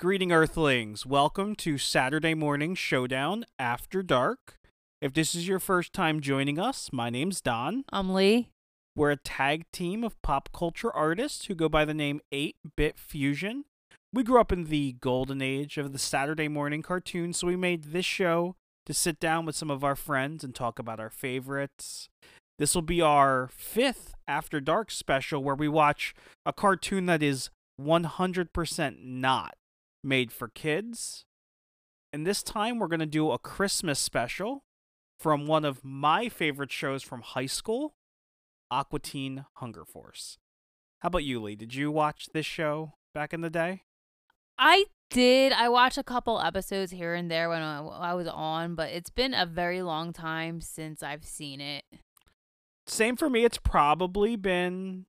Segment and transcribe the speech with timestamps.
[0.00, 1.04] Greeting Earthlings.
[1.04, 4.54] Welcome to Saturday Morning Showdown After Dark.
[5.02, 7.84] If this is your first time joining us, my name's Don.
[7.92, 8.48] I'm Lee.
[8.96, 12.98] We're a tag team of pop culture artists who go by the name 8 Bit
[12.98, 13.66] Fusion.
[14.10, 17.92] We grew up in the golden age of the Saturday morning cartoon, so we made
[17.92, 18.56] this show
[18.86, 22.08] to sit down with some of our friends and talk about our favorites.
[22.58, 26.14] This will be our fifth After Dark special where we watch
[26.46, 29.56] a cartoon that is 100% not
[30.02, 31.24] made for kids.
[32.12, 34.64] And this time we're going to do a Christmas special
[35.18, 37.94] from one of my favorite shows from high school,
[38.70, 40.38] Aqua Teen Hunger Force.
[41.00, 41.56] How about you, Lee?
[41.56, 43.82] Did you watch this show back in the day?
[44.58, 45.52] I did.
[45.52, 49.10] I watched a couple episodes here and there when I, I was on, but it's
[49.10, 51.84] been a very long time since I've seen it.
[52.86, 53.44] Same for me.
[53.44, 55.06] It's probably been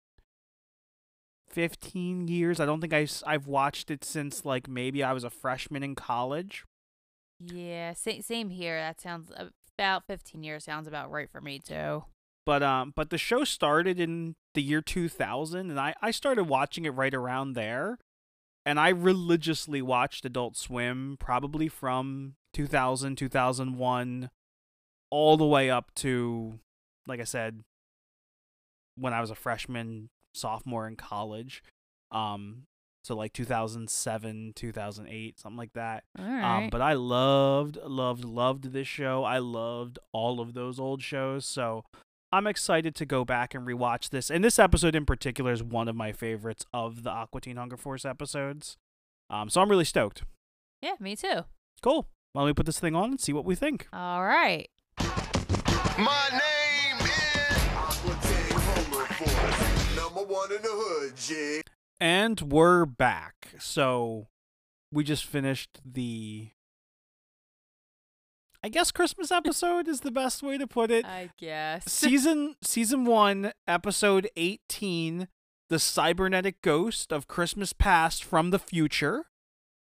[1.52, 2.60] 15 years.
[2.60, 5.96] I don't think I, I've watched it since like maybe I was a freshman in
[5.96, 6.66] college.
[7.40, 8.80] Yeah, same, same here.
[8.80, 9.32] That sounds
[9.78, 12.06] about 15 years sounds about right for me too.
[12.46, 16.86] But um but the show started in the year 2000 and I I started watching
[16.86, 17.98] it right around there.
[18.64, 24.30] And I religiously watched Adult Swim probably from 2000 2001
[25.10, 26.60] all the way up to
[27.08, 27.64] like I said
[28.96, 31.64] when I was a freshman sophomore in college.
[32.12, 32.64] Um,
[33.04, 36.04] so like 2007, 2008, something like that.
[36.20, 36.64] All right.
[36.64, 39.24] Um, but I loved, loved, loved this show.
[39.24, 41.46] I loved all of those old shows.
[41.46, 41.84] So
[42.32, 44.30] I'm excited to go back and rewatch this.
[44.30, 47.78] And this episode in particular is one of my favorites of the Aqua Teen Hunger
[47.78, 48.78] Force episodes.
[49.30, 50.24] Um, so I'm really stoked.
[50.82, 51.42] yeah, me too.
[51.82, 52.08] Cool.
[52.34, 53.88] Well, let me put this thing on and see what we think.
[53.92, 54.70] All right.
[55.98, 56.41] My
[60.22, 61.62] Number one in the hood, G.
[62.00, 63.54] And we're back.
[63.58, 64.28] So
[64.92, 66.50] we just finished the
[68.64, 71.06] I guess Christmas episode is the best way to put it.
[71.06, 71.86] I guess.
[71.92, 75.28] season season 1, episode 18,
[75.70, 79.26] The Cybernetic Ghost of Christmas Past from the Future.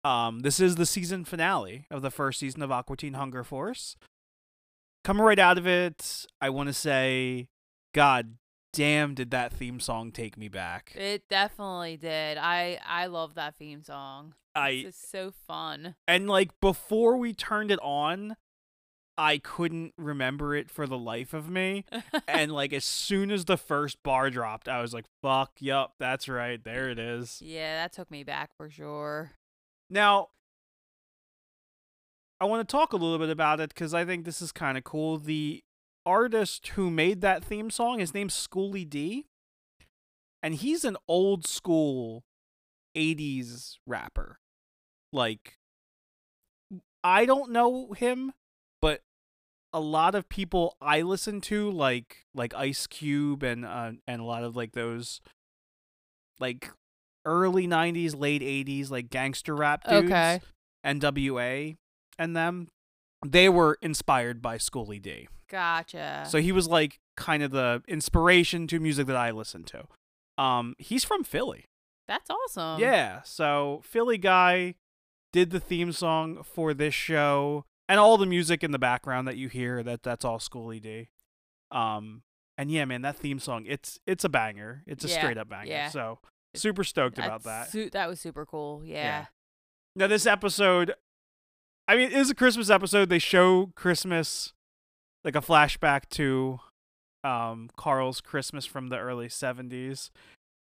[0.03, 3.95] Um this is the season finale of the first season of Aqua Teen Hunger Force.
[5.03, 7.47] Coming right out of it, I want to say
[7.93, 8.37] god
[8.75, 10.93] damn did that theme song take me back.
[10.95, 12.37] It definitely did.
[12.37, 14.35] I I love that theme song.
[14.55, 15.95] I It's just so fun.
[16.07, 18.35] and like before we turned it on
[19.17, 21.85] i couldn't remember it for the life of me
[22.27, 26.27] and like as soon as the first bar dropped i was like fuck yup that's
[26.27, 29.31] right there it is yeah, that took me back for sure.
[29.89, 30.27] now
[32.41, 34.77] i want to talk a little bit about it because i think this is kind
[34.77, 35.63] of cool the
[36.05, 39.25] artist who made that theme song his name's schooly d
[40.43, 42.23] and he's an old school
[42.95, 44.39] 80s rapper
[45.11, 45.57] like
[47.03, 48.33] I don't know him,
[48.81, 49.01] but
[49.71, 54.23] a lot of people I listen to, like like Ice Cube and uh, and a
[54.23, 55.21] lot of like those
[56.39, 56.71] like
[57.23, 60.41] early '90s, late '80s, like gangster rap dudes, Okay.
[60.83, 61.77] NWA,
[62.17, 62.69] and them,
[63.23, 65.27] they were inspired by Schooly D.
[65.55, 66.25] Gotcha.
[66.27, 69.85] So he was like kind of the inspiration to music that I listen to.
[70.37, 71.63] Um, he's from Philly.
[72.09, 72.81] That's awesome.
[72.81, 74.75] Yeah, so Philly guy
[75.31, 79.37] did the theme song for this show and all the music in the background that
[79.37, 81.07] you hear that that's all Schooly D.
[81.71, 82.23] Um
[82.57, 84.83] and yeah, man, that theme song, it's it's a banger.
[84.85, 85.67] It's a Yeah, straight up banger.
[85.71, 85.89] yeah.
[85.89, 86.19] So
[86.53, 87.69] super stoked about that.
[87.69, 88.81] su- that was super cool.
[88.83, 89.27] Yeah.
[89.95, 90.93] Now this episode
[91.87, 93.07] I mean, it is a Christmas episode.
[93.09, 94.53] They show Christmas
[95.25, 96.59] like a flashback to
[97.25, 100.11] um Carl's Christmas from the early 70s.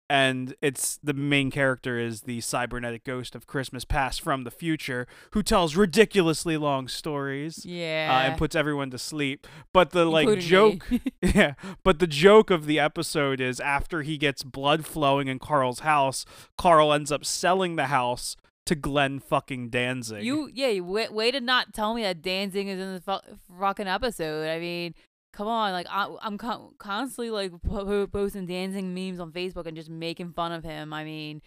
[0.09, 5.07] And it's the main character is the cybernetic ghost of Christmas past from the future
[5.31, 8.09] who tells ridiculously long stories Yeah.
[8.11, 9.47] uh, and puts everyone to sleep.
[9.73, 10.87] But the like Including joke
[11.21, 11.53] yeah,
[11.83, 16.25] but the joke of the episode is after he gets blood flowing in Carl's house,
[16.57, 18.35] Carl ends up selling the house
[18.65, 20.23] to Glenn fucking Danzig.
[20.23, 23.35] You yeah, you way, way to not tell me that Danzig is in the fu-
[23.59, 24.47] fucking episode.
[24.49, 24.93] I mean,
[25.33, 29.65] come on, like I, I'm con- constantly like po- po- posting Danzig memes on Facebook
[29.65, 30.93] and just making fun of him.
[30.93, 31.41] I mean,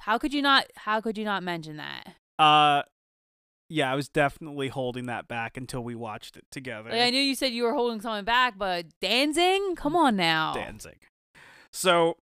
[0.00, 0.66] how could you not?
[0.76, 2.14] How could you not mention that?
[2.38, 2.82] uh
[3.72, 6.90] yeah, I was definitely holding that back until we watched it together.
[6.90, 10.52] Like I knew you said you were holding something back, but Danzig, come on now.
[10.54, 10.98] Danzig.
[11.72, 12.16] So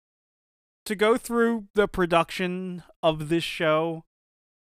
[0.85, 4.03] to go through the production of this show,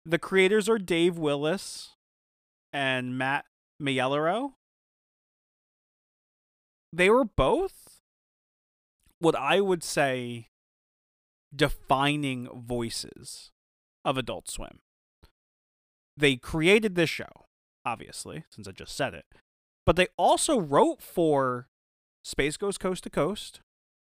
[0.06, 1.96] the creators are Dave Willis
[2.74, 3.46] and Matt
[3.82, 4.54] Maiellaro.
[6.92, 8.02] They were both
[9.20, 10.48] what I would say
[11.56, 13.52] defining voices
[14.06, 14.80] of Adult Swim.
[16.20, 17.48] they created this show,
[17.86, 19.26] obviously, since I just said it.
[19.86, 21.68] But they also wrote for
[22.24, 23.62] Space Ghost Coast to Coast,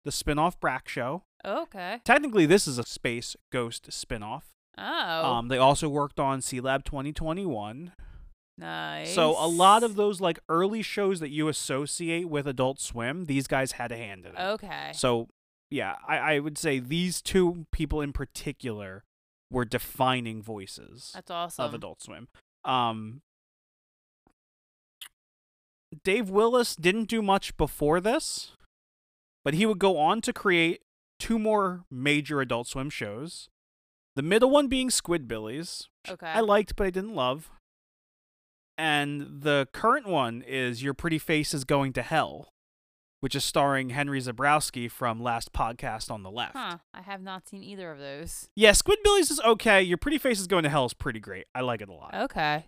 [0.05, 1.25] the spin-off Brak show.
[1.45, 2.01] Okay.
[2.05, 4.52] Technically, this is a Space Ghost spin-off.
[4.79, 5.25] Oh.
[5.35, 7.93] Um, they also worked on Sealab 2021.
[8.59, 9.15] nice.
[9.15, 13.47] So a lot of those like early shows that you associate with Adult Swim, these
[13.47, 14.41] guys had a hand in it.
[14.41, 14.93] Okay.
[14.95, 15.29] So
[15.71, 19.05] yeah, I, I would say these two people in particular
[19.51, 21.65] were defining voices That's awesome.
[21.65, 22.29] of Adult Swim.
[22.65, 23.23] Um,
[26.05, 28.53] Dave Willis didn't do much before this,
[29.45, 30.83] but he would go on to create
[31.19, 33.49] two more major Adult Swim shows.
[34.17, 36.27] The middle one being Squidbillies, Okay.
[36.27, 37.51] I liked but I didn't love.
[38.77, 42.49] And the current one is Your Pretty Face is Going to Hell,
[43.21, 46.57] which is starring Henry Zebrowski from Last Podcast on the Left.
[46.57, 46.79] Huh.
[46.93, 48.49] I have not seen either of those.
[48.57, 49.83] Yeah, Squidbillies is okay.
[49.83, 51.47] Your Pretty Face is Going to Hell is pretty great.
[51.55, 52.15] I like it a lot.
[52.15, 52.67] Okay.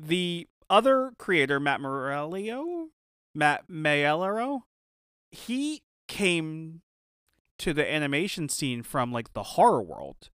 [0.00, 2.88] The other creator, Matt Morello,
[3.34, 4.62] Matt Maiellaro,
[5.30, 6.80] he came
[7.58, 10.30] to the animation scene from like the horror world.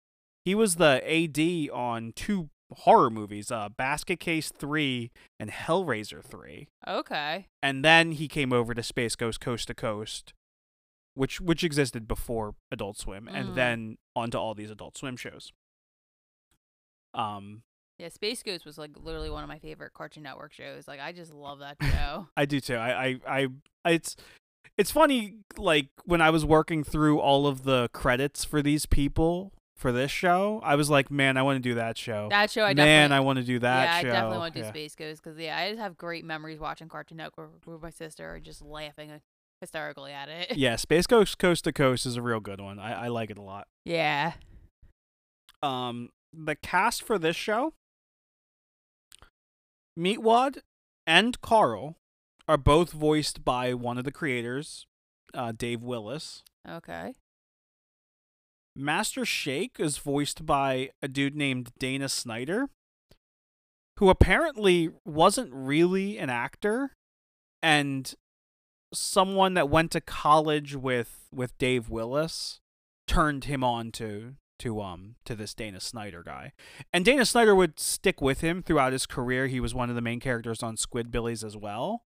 [0.44, 6.69] He was the AD on two horror movies, uh, Basket Case 3 and Hellraiser 3.
[6.89, 7.47] Okay.
[7.62, 10.33] And then he came over to Space Ghost Coast to Coast,
[11.15, 13.35] which which existed before Adult Swim, Mhm.
[13.35, 15.53] and then onto all these Adult Swim shows.
[17.15, 17.62] Um,
[17.99, 20.88] Yeah, Space Ghost was like literally one of my favorite Cartoon Network shows.
[20.88, 22.29] Like I just love that show.
[22.37, 22.75] I do too.
[22.77, 23.49] I, I,
[23.85, 24.17] I- it's,
[24.79, 25.35] it's funny.
[25.56, 30.11] Like when I was working through all of the credits for these people for this
[30.11, 32.29] show, I was like, man, I want to do that show.
[32.31, 34.09] that show I man, I want to do that yeah, show.
[34.09, 34.71] I definitely want to do Yeah.
[34.73, 38.35] Space Ghost because yeah, I just have great memories watching Cartoon Network with my sister
[38.37, 39.21] and just laughing
[39.61, 40.57] hysterically at it.
[40.57, 42.79] Yeah, Space Ghost Coast to Coast is a real good one.
[42.79, 43.67] I, I like it a lot.
[43.85, 44.35] yeah.
[45.63, 47.73] Um, the cast for this show,
[49.99, 50.59] Meatwad
[51.07, 51.97] and Carl,
[52.49, 54.87] are both voiced by one of the creators,
[55.35, 56.43] uh, Dave Willis.
[56.69, 57.15] Okay.
[58.75, 62.69] Master Shake is voiced by a dude named Dana Snyder,
[63.99, 66.93] who apparently wasn't really an actor
[67.63, 68.15] and
[68.93, 72.61] someone that went to college with with Dave Willis
[73.07, 76.53] turned him on to to um to this Dana Snyder guy.
[76.93, 79.47] And Dana Snyder would stick with him throughout his career.
[79.47, 82.05] He was one of the main characters on Squidbillies as well.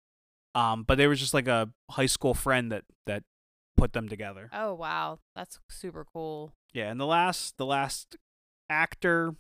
[0.55, 3.25] Um but they was just like a high school friend that that
[3.77, 4.51] put them together.
[4.53, 6.53] Oh wow, that's super cool.
[6.73, 8.17] Yeah, and the last the last
[8.69, 9.35] actor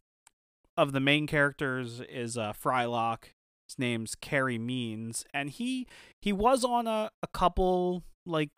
[0.76, 3.24] of the main characters is uh Frylock.
[3.68, 5.86] His name's Carey Means, and he
[6.20, 8.50] he was on a, a couple like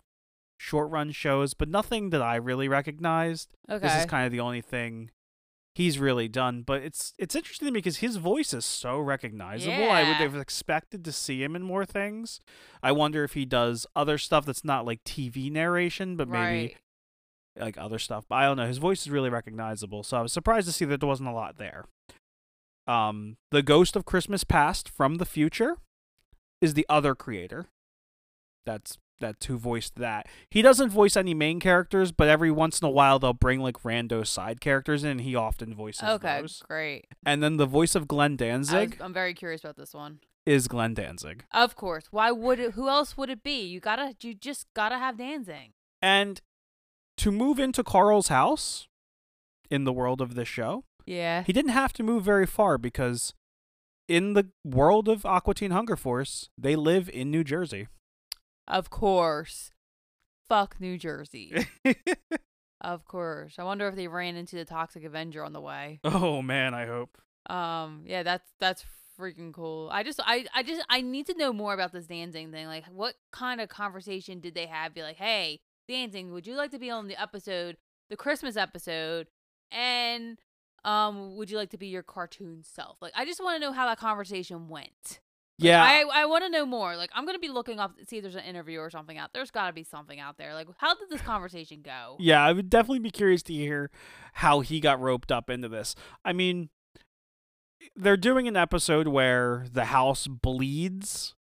[0.57, 3.51] short run shows, but nothing that I really recognized.
[3.69, 3.87] Okay.
[3.87, 5.11] This is kind of the only thing
[5.75, 6.63] he's really done.
[6.63, 9.75] But it's it's interesting to me because his voice is so recognizable.
[9.91, 12.41] I would have expected to see him in more things.
[12.83, 16.77] I wonder if he does other stuff that's not like TV narration, but maybe
[17.59, 18.25] like other stuff.
[18.29, 18.67] But I don't know.
[18.67, 21.33] His voice is really recognizable, so I was surprised to see that there wasn't a
[21.33, 21.85] lot there.
[22.87, 25.77] Um, the Ghost of Christmas Past from the future
[26.61, 27.67] is the other creator.
[28.65, 30.27] That's that's who voiced that.
[30.51, 33.83] He doesn't voice any main characters, but every once in a while they'll bring like
[33.83, 35.11] rando side characters in.
[35.13, 36.63] and He often voices Okay, those.
[36.69, 37.07] great.
[37.25, 40.21] And then the voice of Glenn I was, Danzig I'm very curious about this one.
[40.45, 41.45] is Glenn Danzig.
[41.53, 42.05] Of course.
[42.11, 42.73] Why would it?
[42.73, 43.63] Who else would it be?
[43.65, 44.15] You gotta.
[44.21, 45.73] You just gotta have Danzig.
[46.03, 46.41] And
[47.17, 48.89] to move into Carl's house
[49.71, 51.43] in the world of this show, Yeah.
[51.45, 53.33] He didn't have to move very far because
[54.09, 57.87] in the world of Aqua Teen Hunger Force, they live in New Jersey.
[58.69, 59.71] Of course.
[60.49, 61.67] Fuck New Jersey.
[62.81, 63.55] of course.
[63.59, 66.01] I wonder if they ran into the Toxic Avenger on the way.
[66.05, 67.19] oh man, I hope.
[67.49, 68.05] Um.
[68.07, 68.23] Yeah.
[68.23, 68.85] That's that's
[69.19, 69.89] freaking cool.
[69.93, 72.67] I just I I just I need to know more about this Danzig thing.
[72.67, 74.95] Like, what kind of conversation did they have?
[74.95, 76.29] Be like, hey, Danzig.
[76.29, 77.77] Would you like to be on the episode,
[78.11, 79.29] the Christmas episode,
[79.71, 80.39] and
[80.85, 82.99] um, would you like to be your cartoon self?
[83.01, 85.21] Like, I just want to know how that conversation went.
[85.63, 86.97] Yeah, I I want to know more.
[86.97, 89.31] Like I'm gonna be looking up see if there's an interview or something out.
[89.33, 90.55] There's got to be something out there.
[90.55, 92.17] Like how did this conversation go?
[92.19, 93.91] yeah, I would definitely be curious to hear
[94.35, 95.95] how he got roped up into this.
[96.25, 96.71] I mean,
[97.97, 101.35] they're doing an episode where the house bleeds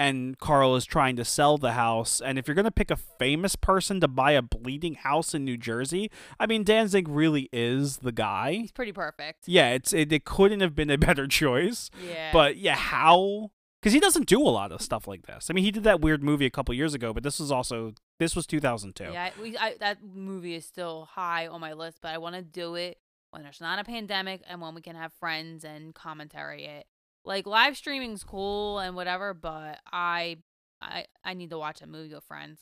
[0.00, 2.22] and Carl is trying to sell the house.
[2.22, 5.44] And if you're going to pick a famous person to buy a bleeding house in
[5.44, 6.10] New Jersey,
[6.40, 8.52] I mean, Danzig really is the guy.
[8.52, 9.46] He's pretty perfect.
[9.46, 11.90] Yeah, it's it, it couldn't have been a better choice.
[12.08, 12.30] Yeah.
[12.32, 13.50] But yeah, how?
[13.80, 15.46] Because he doesn't do a lot of stuff like this.
[15.48, 17.94] I mean, he did that weird movie a couple years ago, but this was also
[18.18, 19.04] this was 2002.
[19.04, 22.34] yeah, I- we I, that movie is still high on my list, but I want
[22.36, 22.98] to do it
[23.30, 26.86] when there's not a pandemic and when we can have friends and commentary it.
[27.24, 30.38] Like live streaming's cool and whatever, but I
[30.82, 32.60] I I need to watch a movie with friends.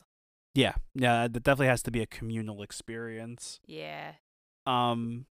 [0.55, 3.59] Yeah, yeah, that definitely has to be a communal experience.
[3.65, 4.13] Yeah.
[4.65, 5.25] Um,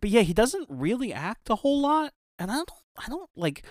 [0.00, 3.64] but yeah, he doesn't really act a whole lot, and I don't, I don't like.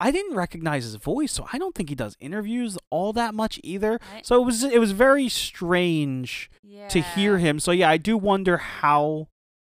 [0.00, 3.58] I didn't recognize his voice, so I don't think he does interviews all that much
[3.64, 3.98] either.
[4.14, 6.88] I- So it was, it was very strange Yeah.
[6.88, 7.58] to hear him.
[7.60, 9.28] So yeah, I do wonder how,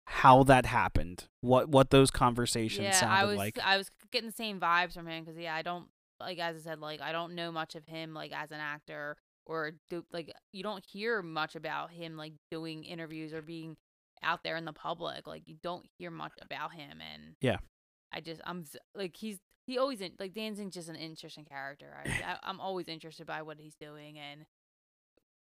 [0.05, 1.27] how that happened.
[1.41, 3.59] What, what those conversations yeah, sounded I was like.
[3.63, 5.87] I was getting the same vibes from him because yeah, I don't
[6.19, 9.17] like as I said like I don't know much of him like as an actor
[9.45, 13.75] or do like you don't hear much about him like doing interviews or being
[14.21, 17.57] out there in the public like you don't hear much about him and Yeah.
[18.13, 18.65] I just I'm
[18.95, 22.87] like he's he always in, like Danzig's just an interesting character I, I I'm always
[22.87, 24.45] interested by what he's doing and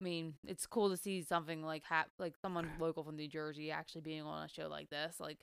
[0.02, 3.72] I mean, it's cool to see something like hap- like someone local from New Jersey
[3.72, 5.18] actually being on a show like this.
[5.20, 5.40] Like,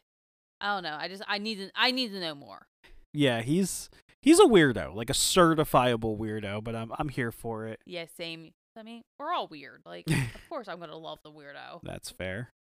[0.61, 0.97] I don't know.
[0.99, 2.67] I just I need to I need to know more.
[3.13, 3.91] yeah, he's
[4.23, 6.65] he's a weirdo, like a certifiable weirdo.
[6.65, 7.81] But I'm I'm here for it.
[7.87, 8.53] Yeah, same.
[8.79, 9.83] I mean, we're all weird.
[9.85, 11.81] Like, of course I'm gonna love the weirdo.
[11.83, 12.51] That's fair.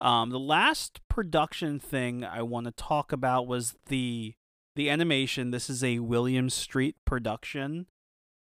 [0.00, 4.34] Um, the last production thing I want to talk about was the
[4.76, 5.50] the animation.
[5.50, 7.86] This is a William Street production,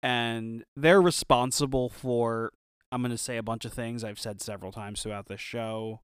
[0.02, 2.52] and they're responsible for.
[2.94, 6.02] I'm going to say a bunch of things I've said several times throughout this show.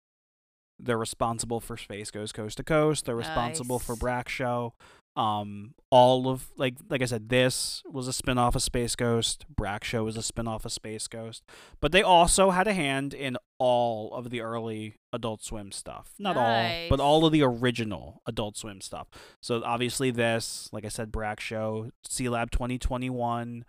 [0.80, 3.06] They're responsible for Space Ghost Coast to Coast.
[3.06, 4.74] They're responsible for Brak Show.
[5.17, 9.47] Um, all of like like I said, this was a spin-off of Space Ghost.
[9.50, 11.43] Brak Show was a spin-off of Space Ghost.
[11.81, 16.12] But they also had a hand in all of the early Adult Swim stuff.
[16.19, 19.07] Not all, but all of the original Adult Swim stuff.
[19.41, 23.65] So obviously this, like I said, Brak Show, Sealab 2021,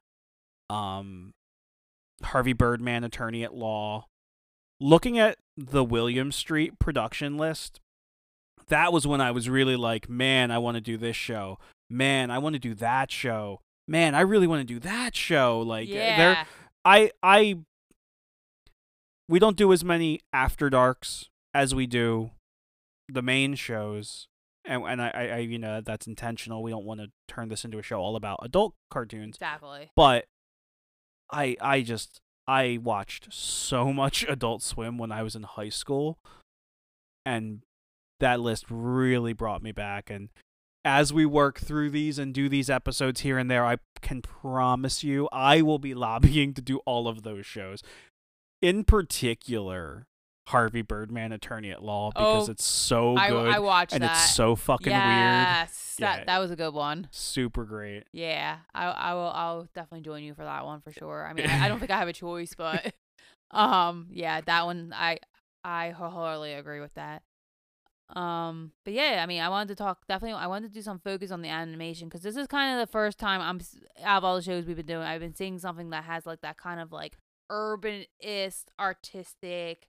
[0.68, 1.32] um,
[2.22, 4.06] Harvey Birdman, Attorney at Law.
[4.80, 7.80] Looking at the William Street production list,
[8.68, 11.58] that was when I was really like, man, I want to do this show.
[11.90, 13.60] Man, I want to do that show.
[13.87, 15.60] Man, I really want to do that show.
[15.60, 16.44] Like, eh, they're yeah,
[16.84, 17.58] I I
[19.28, 22.30] we don't do as many after darks as we do
[23.08, 24.28] the main shows.
[24.64, 26.62] And and I, I, I you know that's intentional.
[26.62, 29.37] We don't want to turn this into a show all about adult cartoons.
[29.37, 29.90] exactly.
[29.96, 30.26] But
[31.32, 36.18] I I just I watched so much Adult Swim when I was in high school
[37.25, 37.62] and
[38.20, 40.28] that list really brought me back and
[40.84, 45.02] as we work through these and do these episodes here and there, I can promise
[45.04, 47.82] you I will be lobbying to do all of those shows.
[48.62, 50.06] In particular,
[50.48, 54.12] Harvey Birdman Attorney at Law because Oh, it's so good I watched and that.
[54.12, 55.02] it's so fucking weird.
[55.04, 56.25] yes, that Yeah.
[56.25, 57.08] that was a good one.
[57.10, 58.04] Super great.
[58.12, 61.26] Yeah, I I will I'll definitely join you for that one for sure.
[61.28, 62.94] I mean, I, I don't think I have a choice, but
[63.50, 65.18] um, yeah, that one I
[65.64, 67.22] I wholeheartedly agree with that.
[68.16, 70.40] Um, but yeah, I mean, I wanted to talk definitely.
[70.40, 72.90] I wanted to do some focus on the animation because this is kind of the
[72.90, 73.60] first time I'm
[74.02, 75.02] out of all the shows we've been doing.
[75.02, 77.16] I've been seeing something that has like that kind of like
[77.50, 79.88] urbanist, artistic,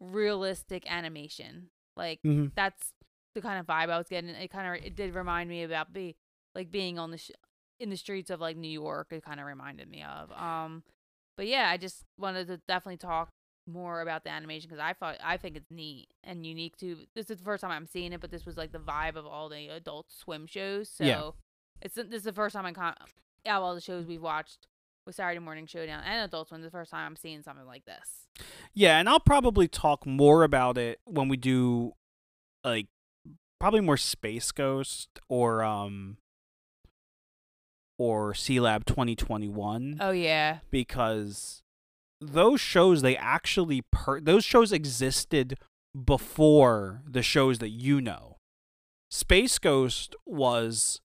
[0.00, 1.68] realistic animation.
[1.96, 2.46] Like Mm-hmm.
[2.54, 2.92] that's
[3.34, 4.30] the kind of vibe I was getting.
[4.30, 6.16] It kind of it did remind me about be
[6.54, 7.30] like being on the sh-
[7.78, 9.08] in the streets of like New York.
[9.10, 10.30] It kind of reminded me of.
[10.32, 10.82] Um,
[11.36, 13.30] but yeah, I just wanted to definitely talk
[13.66, 16.98] more about the animation because I thought I think it's neat and unique too.
[17.14, 19.26] This is the first time I'm seeing it, but this was like the vibe of
[19.26, 20.88] all the Adult Swim shows.
[20.88, 21.30] So Yeah.
[21.82, 22.94] it's this is the first time I con-
[23.46, 24.66] out of all the shows we've watched
[25.04, 26.62] with Saturday Morning Showdown and Adult Swim.
[26.62, 28.26] The first time I'm seeing something like this.
[28.74, 31.92] Yeah, and I'll probably talk more about it when we do
[32.64, 32.86] like
[33.58, 36.18] probably more Space Ghost or um
[37.98, 41.62] or Sealab 2021 Oh yeah, because
[42.20, 45.58] those shows they actually per- those shows existed
[46.04, 48.38] before the shows that you know.
[49.10, 51.00] Space Ghost was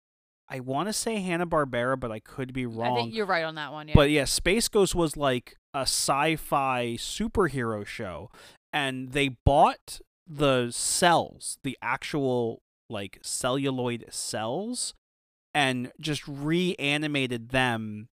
[0.50, 2.98] I want to say Hanna-Barbera but I could be wrong.
[2.98, 3.88] I think you're right on that one.
[3.88, 3.94] Yeah.
[3.96, 8.30] But yeah, Space Ghost was like a sci-fi superhero show,
[8.74, 14.94] and they bought the cells, the actual like celluloid cells,
[15.54, 18.10] and just reanimated them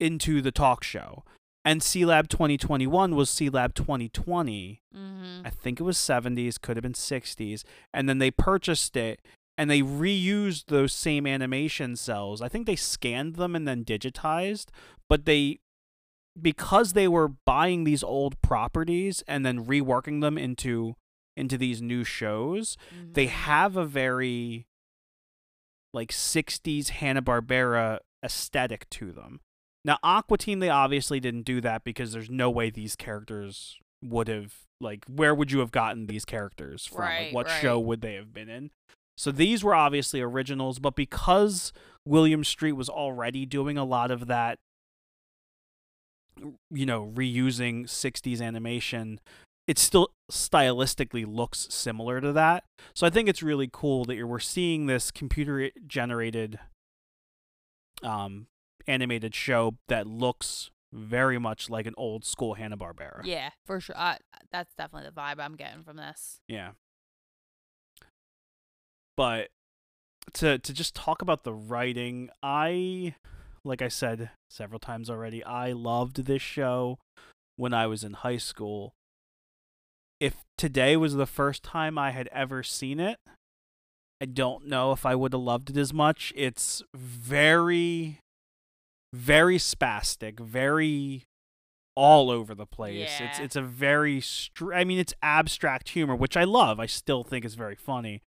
[0.00, 1.24] into the talk show.
[1.66, 4.82] And Sealab 2021 was Sealab 2020.
[4.94, 5.40] mm-hmm.
[5.44, 9.20] I think it was 70s, could have been 60s, and then they purchased it
[9.58, 12.40] and they reused those same animation cells.
[12.40, 14.66] I think they scanned them and then digitized,
[15.08, 15.58] but they
[16.40, 20.94] because they were buying these old properties and then reworking them into
[21.36, 22.76] into these new shows,
[23.12, 23.30] they Mhm.
[23.30, 24.66] have a very
[25.92, 29.40] like 60s Hanna-Barbera aesthetic to them.
[29.86, 34.26] Now, Aqua Teen, they obviously didn't do that because there's no way these characters would
[34.26, 37.04] have like where would you have gotten these characters from?
[37.04, 37.62] Like, what right.
[37.62, 38.70] show would they have been in?
[39.16, 41.72] So these were obviously originals, but because
[42.04, 44.58] William Street was already doing a lot of that
[46.70, 49.20] you know, reusing 60s animation,
[49.68, 52.64] it still stylistically looks similar to that.
[52.92, 56.58] So I think it's really cool that you're, we're seeing this computer generated
[58.02, 58.48] um
[58.86, 63.22] animated show that looks very much like an old school Hanna-Barbera.
[63.24, 63.96] Yeah, for sure.
[63.96, 64.18] I,
[64.52, 66.40] that's definitely the vibe I'm getting from this.
[66.48, 66.70] Yeah.
[69.16, 69.48] But
[70.34, 73.14] to to just talk about the writing, I
[73.64, 76.98] like I said several times already, I loved this show
[77.56, 78.94] when I was in high school.
[80.20, 83.18] If today was the first time I had ever seen it,
[84.20, 86.32] I don't know if I would have loved it as much.
[86.36, 88.20] It's very
[89.12, 91.24] very spastic, very
[91.94, 93.08] all over the place.
[93.20, 93.42] It's Yeah.
[93.42, 96.78] it's a very str- I mean it's abstract humor, which I love.
[96.78, 98.22] I still think is very funny.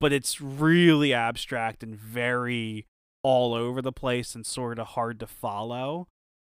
[0.00, 2.86] But it's really abstract and very
[3.24, 6.08] all over the place and sort of hard to follow.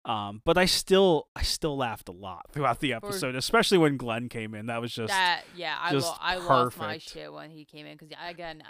[0.05, 4.29] Um, but I still I still laughed a lot throughout the episode, especially when Glenn
[4.29, 4.67] came in.
[4.67, 7.11] That was just that yeah, I just lo- I lost my perfect.
[7.11, 8.63] shit when he came in because again,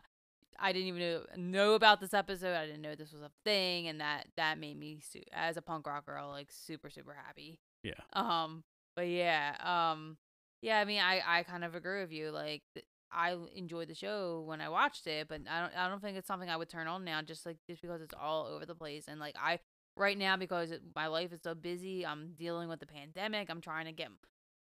[0.62, 2.56] I didn't even know, know about this episode.
[2.56, 5.62] I didn't know this was a thing, and that that made me su- as a
[5.62, 7.60] punk rock girl like super super happy.
[7.84, 7.94] Yeah.
[8.14, 8.64] Um.
[8.96, 9.56] But yeah.
[9.62, 10.18] Um.
[10.62, 10.80] Yeah.
[10.80, 12.32] I mean, I I kind of agree with you.
[12.32, 12.64] Like.
[12.74, 15.76] th- I enjoyed the show when I watched it, but I don't.
[15.76, 17.24] I don't think it's something I would turn on now.
[17.24, 19.58] Just like just because it's all over the place, and like I
[19.96, 23.50] right now because it, my life is so busy, I'm dealing with the pandemic.
[23.50, 24.10] I'm trying to get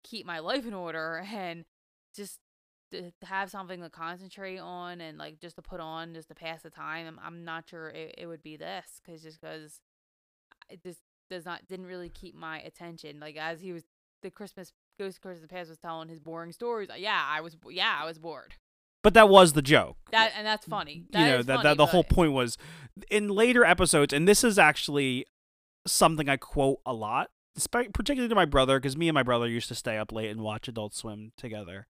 [0.04, 1.66] keep my life in order, and
[2.16, 2.40] just
[2.92, 6.62] to have something to concentrate on and like just to put on just to pass
[6.62, 7.08] the time.
[7.08, 9.82] I'm, I'm not sure it, it would be this because just because
[10.70, 13.20] it just does not didn't really keep my attention.
[13.20, 13.84] Like as he was
[14.22, 16.90] the Christmas Ghost of Christmas Past was telling his boring stories.
[16.98, 18.56] Yeah, I was yeah I was bored.
[19.04, 19.98] but that was the joke.
[20.12, 21.06] That and that's funny.
[21.12, 22.58] That you know that, funny, that the whole point was
[23.10, 25.26] in later episodes and this is actually
[25.86, 27.30] something i quote a lot
[27.72, 30.42] particularly to my brother because me and my brother used to stay up late and
[30.42, 31.88] watch adult swim together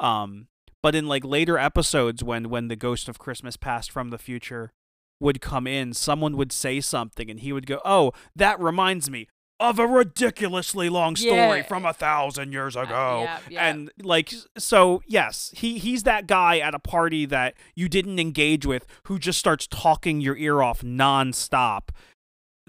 [0.00, 0.46] um
[0.82, 4.72] but in like later episodes when when the ghost of christmas past from the future
[5.20, 9.28] would come in someone would say something and he would go oh that reminds me
[9.58, 11.62] of a ridiculously long story Yeah.
[11.64, 13.66] from a thousand years Uh, ago yeah, yeah.
[13.68, 18.64] and like so yes he he's that guy at a party that you didn't engage
[18.64, 21.90] with who just starts talking your ear off nonstop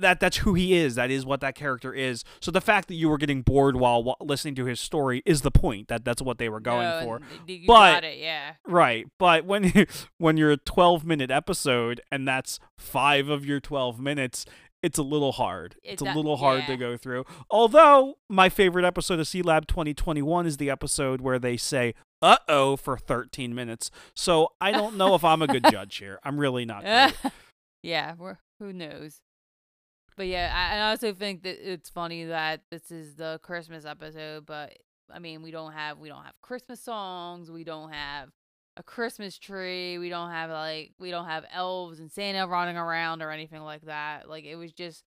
[0.02, 2.96] that that's who he is that is what that character is so the fact that
[2.96, 6.22] you were getting bored while wa- listening to his story is the point that that's
[6.22, 8.54] what they were going No, for you But- got it, yeah.
[8.68, 9.72] right but when
[10.18, 14.46] when you're a 12 minute episode and that's 5 of your 12 minutes
[14.84, 15.76] it's a little hard.
[15.84, 17.24] It It's a little hard to go through.
[17.52, 22.78] Although my favorite episode of Sealab 2021 is the episode where they say "uh oh"
[22.78, 23.92] for 13 minutes.
[24.16, 26.18] So I don't know if I'm a good judge here.
[26.24, 26.84] I'm really not.
[27.84, 29.22] Yeah, we're, who knows?
[30.22, 34.46] But yeah, I, I also think that it's funny that this is the Christmas episode,
[34.46, 34.78] but
[35.12, 38.30] I mean, we don't have we don't have Christmas songs, we don't have
[38.78, 43.24] a Christmas tree, we don't have like we don't have elves and Santa running around
[43.24, 44.30] or anything like that.
[44.30, 45.06] Like it was just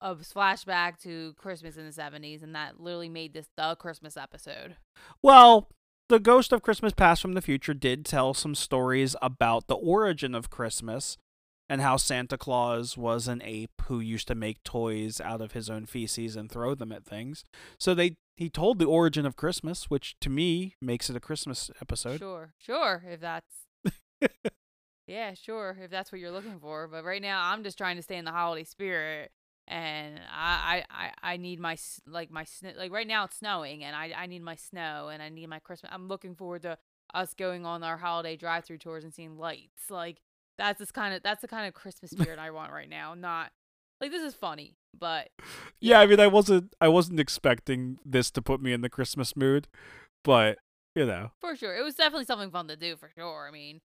[0.00, 4.76] a flashback to Christmas in the 70s and that literally made this the Christmas episode.
[5.20, 5.68] Well,
[6.08, 10.34] the Ghost of Christmas Past from the Future did tell some stories about the origin
[10.34, 11.18] of Christmas
[11.68, 15.68] and how Santa Claus was an ape who used to make toys out of his
[15.68, 17.44] own feces and throw them at things.
[17.78, 21.70] So they he told the origin of Christmas, which to me makes it a Christmas
[21.80, 22.18] episode.
[22.18, 23.66] Sure, sure, if that's
[25.06, 26.88] Yeah, sure, if that's what you're looking for.
[26.88, 29.30] But right now, I'm just trying to stay in the holiday spirit,
[29.68, 32.72] and I, I, I, I need my s- like my snow.
[32.76, 35.60] Like right now, it's snowing, and I, I need my snow, and I need my
[35.60, 35.92] Christmas.
[35.94, 36.76] I'm looking forward to
[37.14, 39.90] us going on our holiday drive-through tours and seeing lights.
[39.90, 40.20] Like
[40.58, 43.14] that's this kind of that's the kind of Christmas spirit I want right now.
[43.14, 43.52] Not
[44.00, 45.28] like this is funny, but
[45.80, 49.36] Yeah, I mean I wasn't I wasn't expecting this to put me in the Christmas
[49.36, 49.68] mood,
[50.24, 50.58] but
[50.94, 51.30] you know.
[51.40, 52.96] for sure, it was definitely something fun to do.
[52.96, 53.46] For sure.
[53.48, 53.80] I mean,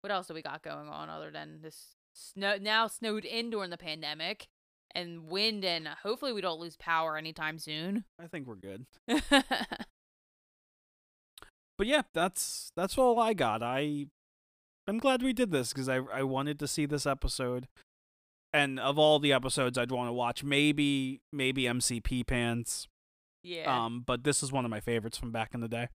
[0.00, 2.56] what else do we got going on other than this snow?
[2.60, 4.46] Now snowed in during the pandemic,
[4.94, 8.04] and wind, and hopefully we don't lose power anytime soon.
[8.18, 8.86] I think we're good.
[11.76, 13.62] But yeah, that's that's all I got.
[13.62, 14.06] I
[14.86, 17.68] I'm glad we did this because I I wanted to see this episode.
[18.52, 22.86] And of all the episodes I'd want to watch, maybe maybe MC Pee Pants.
[23.42, 25.88] yeah, Um, but this is one of my favorites from back in the day.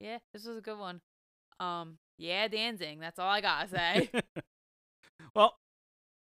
[0.00, 1.00] yeah, this was a good one.
[1.58, 3.00] Um, yeah, Danzig.
[3.00, 4.10] That's all I gotta say.
[5.34, 5.56] well,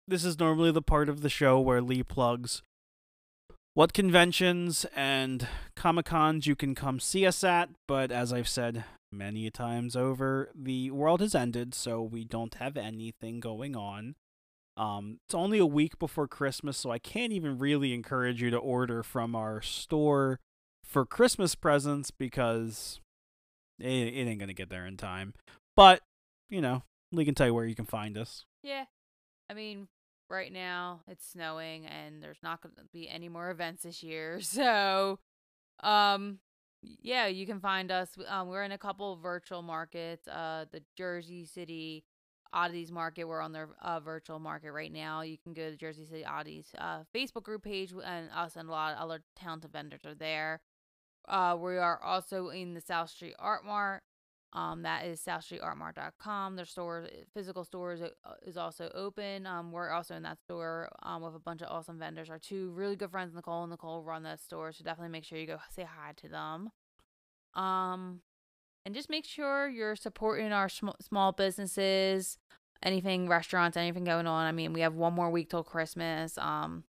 [0.06, 2.62] this is normally the part of the show where Lee plugs
[3.78, 8.82] what conventions and Comic Cons you can come see us at, but as I've said
[9.12, 14.16] many times over, the world has ended, so we don't have anything going on.
[14.76, 18.56] Um, it's only a week before Christmas, so I can't even really encourage you to
[18.56, 20.40] order from our store
[20.82, 22.98] for Christmas presents because
[23.78, 25.34] it, it ain't gonna get there in time.
[25.76, 26.02] But
[26.50, 28.44] you know, we can tell you where you can find us.
[28.64, 28.86] Yeah.
[29.48, 29.86] I mean,
[30.30, 34.40] right now it's snowing and there's not going to be any more events this year.
[34.42, 35.18] So,
[35.82, 36.38] um
[36.82, 41.44] yeah, you can find us um we're in a couple virtual markets, uh the Jersey
[41.44, 42.04] City
[42.52, 43.24] Oddities Market.
[43.24, 45.22] We're on their uh, virtual market right now.
[45.22, 48.68] You can go to the Jersey City Oddities uh, Facebook group page, and us and
[48.68, 50.60] a lot of other talented vendors are there.
[51.28, 54.02] Uh, we are also in the South Street Art Mart.
[54.54, 56.56] Um, that is southstreetartmart.com.
[56.56, 58.08] Their store, physical stores uh,
[58.46, 59.46] is also open.
[59.46, 62.30] Um, we're also in that store um, with a bunch of awesome vendors.
[62.30, 65.38] Our two really good friends, Nicole and Nicole, run that store, so definitely make sure
[65.38, 66.70] you go say hi to them.
[67.54, 68.20] Um,
[68.86, 72.38] and just make sure you're supporting our sm- small businesses,
[72.82, 74.46] anything restaurants, anything going on.
[74.46, 76.38] I mean, we have one more week till Christmas.
[76.38, 76.84] Um,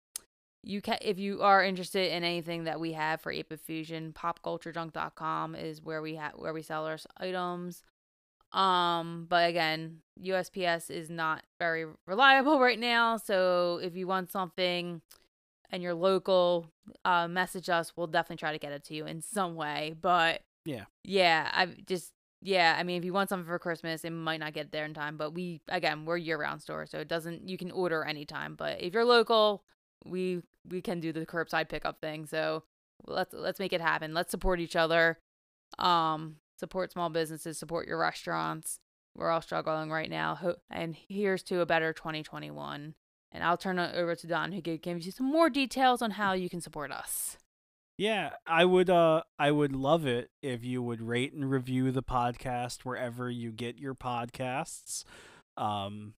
[0.68, 5.56] you can if you are interested in anything that we have for 8 Fusion, popculturejunk.com
[5.56, 7.84] is where we have where we sell our items.
[8.52, 15.02] Um, but again, USPS is not very reliable right now, so if you want something
[15.70, 16.68] and you're local,
[17.04, 17.94] uh, message us.
[17.96, 19.96] We'll definitely try to get it to you in some way.
[20.00, 20.86] But Yeah.
[21.04, 24.54] yeah, I just yeah, I mean, if you want something for Christmas, it might not
[24.54, 25.18] get there in time.
[25.18, 27.50] But we again, we're year round store, so it doesn't.
[27.50, 28.56] You can order anytime.
[28.56, 29.64] But if you're local,
[30.06, 32.26] we we can do the curbside pickup thing.
[32.26, 32.64] So
[33.06, 34.14] let's let's make it happen.
[34.14, 35.20] Let's support each other.
[35.80, 38.80] Um, support small businesses, support your restaurants.
[39.16, 40.56] We're all struggling right now.
[40.70, 42.94] And here's to a better 2021.
[43.32, 46.34] And I'll turn it over to Don, who gives you some more details on how
[46.34, 47.38] you can support us.
[47.98, 52.04] Yeah, I would uh I would love it if you would rate and review the
[52.04, 55.04] podcast wherever you get your podcasts.
[55.58, 56.14] Um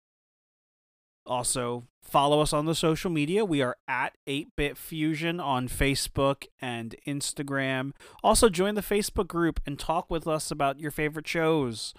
[1.30, 3.46] also follow us on the social media.
[3.46, 7.92] We are at 8-Bit Fusion on Facebook and Instagram.
[8.24, 11.94] Also join the Facebook group and talk with us about your favorite shows.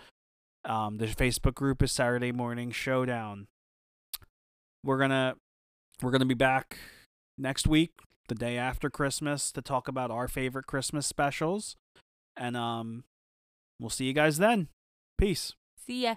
[0.64, 3.46] Um the Facebook group is Saturday Morning Showdown.
[4.84, 5.36] We're to
[6.02, 6.78] we're to be back
[7.38, 7.92] next week
[8.28, 11.76] the day after Christmas to talk about our favorite Christmas specials.
[12.36, 13.04] And um
[13.78, 14.68] we'll see you guys then.
[15.16, 15.54] Peace.
[15.86, 16.16] See ya.